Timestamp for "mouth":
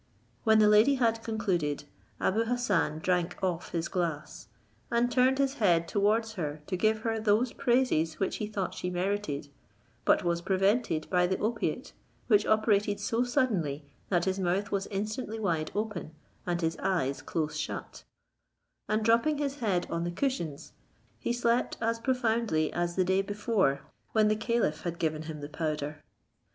14.39-14.71